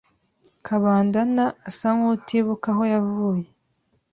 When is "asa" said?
1.69-1.89